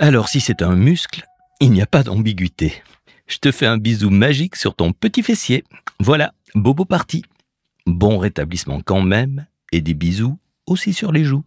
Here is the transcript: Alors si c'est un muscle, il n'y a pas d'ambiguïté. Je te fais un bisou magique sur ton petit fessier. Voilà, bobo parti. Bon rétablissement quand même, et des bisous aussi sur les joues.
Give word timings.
Alors 0.00 0.28
si 0.28 0.40
c'est 0.40 0.62
un 0.62 0.76
muscle, 0.76 1.26
il 1.58 1.72
n'y 1.72 1.82
a 1.82 1.86
pas 1.86 2.04
d'ambiguïté. 2.04 2.72
Je 3.26 3.38
te 3.38 3.50
fais 3.50 3.66
un 3.66 3.78
bisou 3.78 4.10
magique 4.10 4.54
sur 4.54 4.76
ton 4.76 4.92
petit 4.92 5.24
fessier. 5.24 5.64
Voilà, 5.98 6.32
bobo 6.54 6.84
parti. 6.84 7.24
Bon 7.84 8.18
rétablissement 8.18 8.80
quand 8.80 9.02
même, 9.02 9.46
et 9.72 9.80
des 9.80 9.94
bisous 9.94 10.38
aussi 10.66 10.92
sur 10.92 11.10
les 11.10 11.24
joues. 11.24 11.42